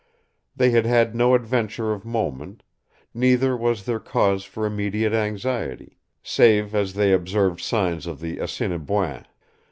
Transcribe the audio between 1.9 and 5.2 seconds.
of moment; neither was there cause for immediate